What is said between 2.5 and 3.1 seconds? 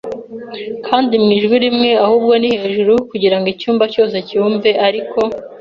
hejuru,